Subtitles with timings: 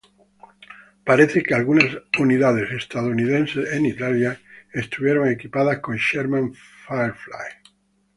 [1.05, 4.41] Parece que algunas unidades estadounidenses en Italia
[4.73, 6.55] estuvieron equipadas con Sherman
[6.87, 7.61] Firefly.